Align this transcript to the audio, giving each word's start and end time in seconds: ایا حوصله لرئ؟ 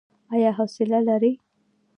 ایا 0.33 0.51
حوصله 0.57 0.99
لرئ؟ 1.07 1.31